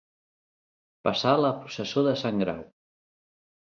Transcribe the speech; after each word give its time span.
Passar 1.09 1.35
la 1.43 1.53
processó 1.61 2.07
de 2.11 2.17
Sant 2.25 2.45
Grau. 2.47 2.69